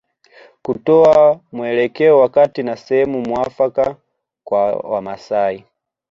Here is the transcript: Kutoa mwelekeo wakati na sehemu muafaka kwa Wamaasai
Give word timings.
Kutoa 0.61 1.39
mwelekeo 1.51 2.19
wakati 2.19 2.63
na 2.63 2.77
sehemu 2.77 3.21
muafaka 3.21 3.95
kwa 4.43 4.65
Wamaasai 4.71 5.65